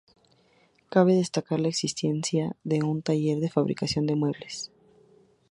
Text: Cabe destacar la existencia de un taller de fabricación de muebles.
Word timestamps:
Cabe 0.89 1.13
destacar 1.13 1.59
la 1.59 1.67
existencia 1.67 2.55
de 2.63 2.81
un 2.81 3.03
taller 3.03 3.37
de 3.39 3.51
fabricación 3.51 4.07
de 4.07 4.15
muebles. 4.15 4.71